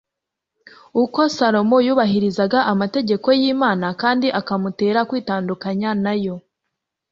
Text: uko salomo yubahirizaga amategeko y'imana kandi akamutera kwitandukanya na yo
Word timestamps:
uko 1.03 1.19
salomo 1.37 1.77
yubahirizaga 1.85 2.59
amategeko 2.71 3.27
y'imana 3.41 3.87
kandi 4.01 4.27
akamutera 4.39 4.99
kwitandukanya 5.09 5.89
na 6.03 6.13
yo 6.23 6.35